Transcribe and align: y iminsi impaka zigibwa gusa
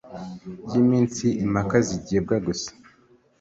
y 0.71 0.73
iminsi 0.83 1.25
impaka 1.45 1.77
zigibwa 1.87 2.35
gusa 2.45 2.69